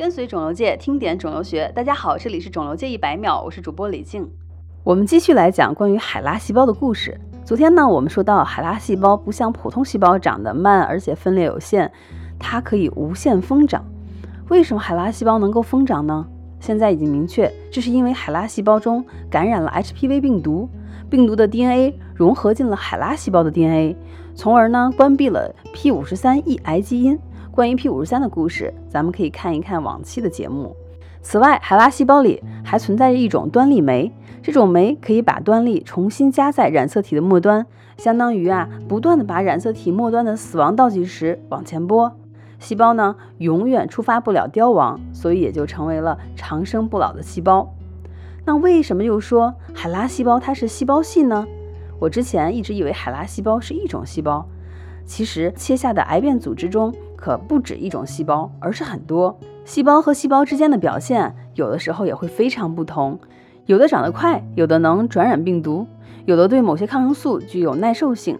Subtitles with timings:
[0.00, 4.26] 跟随肿瘤界听点肿瘤学，大家好，这里是肿瘤界一百秒，我是主播李静。
[4.82, 7.20] 我们继续来讲关于海拉细胞的故事。
[7.44, 11.90] 昨天呢，我们说到海拉细胞不像普通细胞长得慢，而且分裂有限，
[12.38, 13.84] 它可以无限疯长。
[14.48, 16.26] 为什么海拉细胞能够疯长呢？
[16.60, 20.66] 现在已经明确，这是因为海拉细胞中感染了 HPV 病毒，
[21.10, 23.94] 病毒的 DNA 融合进了海拉细胞的 DNA，
[24.34, 27.18] 从而呢关闭了 P53 抑癌基因。
[27.60, 30.74] 关于 P53 的故事，咱们可以看一看往期的节目。
[31.20, 34.10] 此外，海拉细胞里还存在着一种端粒酶，
[34.42, 37.66] 这种酶可以把端粒重新加在染色体的末端，
[37.98, 42.10] 相当于啊不断的把染色体末端的死亡倒计时往前拨。
[42.58, 47.74] 细胞呢永远触发不了凋亡，所以也就成为了长生不老的细胞。
[48.46, 51.46] 那为什么又说海拉细胞它是细胞系呢？
[51.98, 54.48] 我之前一直以为海拉细胞是一种细胞，
[55.10, 56.94] 其实切下的癌变组织中。
[57.16, 63.18] 可不止一种细胞，而是很多细胞和细胞之间的表现，有的时候也会非常不同。
[63.66, 65.86] 有的长得快，有的能转染病毒，
[66.24, 68.38] 有的对某些抗生素具有耐受性。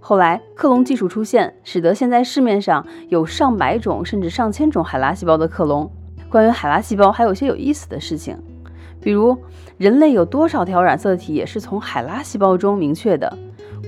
[0.00, 5.90] 后来克隆技术出现，使得现在市面上有上百种甚至上千种海拉细胞的克隆。
[6.30, 8.38] 关于海拉细胞，还有些有意思的事情，
[8.98, 9.36] 比如
[9.76, 13.36] 人类有多少条染色体，也是从海拉细胞中明确的。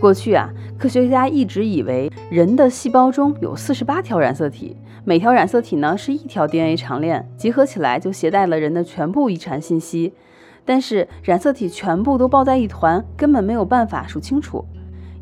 [0.05, 10.13] 过去啊，科学家一直以为人的细胞中有四十八条染色体，每条染色体呢是一条 DNA 长链，集合起来就携带了人的全部遗传信息。
[10.63, 14.63] 但是染色体全部都抱在一团，根本没有办法数清楚。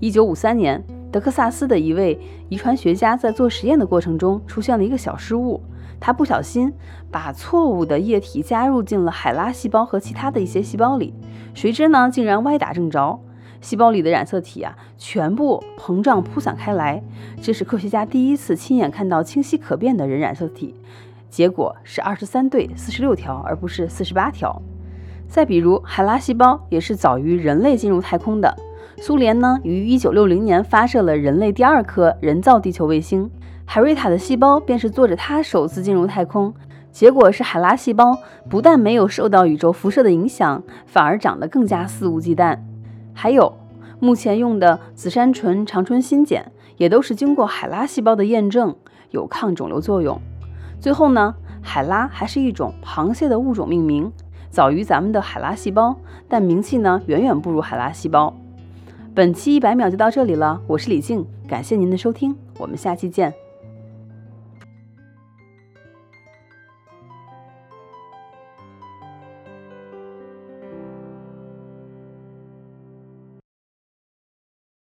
[0.01, 5.61] 一九五三年，德克萨斯的一位遗传学家在做实验的过程中出现了一个小失误，
[6.01, 6.73] 他不小心
[7.09, 11.15] 把错误的液体加入进了海拉细胞和其他的一些细胞里，
[11.55, 13.21] 谁知呢，竟然歪打正着。
[13.63, 17.03] 细胞里的染色体啊，全部膨胀铺散开来，
[17.41, 20.75] 这是科学家第一次亲眼看到清晰可辨的人染色体。
[21.31, 24.61] 结果是二十三对四十六条，而不是四十八条。
[25.29, 28.55] 再比如，海拉细胞也是早于人类进入太空的。
[28.99, 33.31] 苏联呢，于一九六零年发射了人类第二颗人造地球卫星，
[33.65, 36.53] 海瑞塔的细胞便是坐着它首次进入太空。
[36.91, 38.19] 结果是海拉细胞
[38.51, 42.59] 不但没有受到宇宙辐射的影响，反而长得更加肆无忌惮。
[43.15, 43.55] 还有
[44.01, 48.75] 目前用的紫杉醇长春新碱，也都是经过海拉细胞的验证，
[49.11, 50.21] 有抗肿瘤作用。
[50.81, 54.13] 最后呢，海拉还是一种螃蟹的物种命名，
[54.51, 55.97] 早于咱们的海拉细胞，
[56.29, 58.35] 但名气呢远远不如海拉细胞。
[59.15, 63.42] 本期一百秒就到这里了，我是李静，感谢您的收听，我们下期见。